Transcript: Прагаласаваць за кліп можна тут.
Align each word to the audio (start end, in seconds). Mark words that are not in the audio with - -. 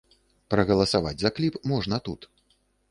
Прагаласаваць 0.53 1.15
за 1.25 1.33
кліп 1.39 1.61
можна 1.75 2.05
тут. 2.11 2.21